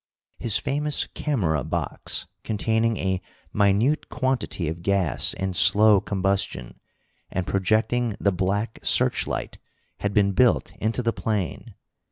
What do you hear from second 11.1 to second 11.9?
plane.